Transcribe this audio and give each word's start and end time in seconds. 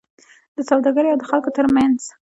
د 0.55 0.57
سوداګرۍاو 0.69 1.19
د 1.19 1.23
خلکو 1.29 1.49
ترمنځ 1.57 1.99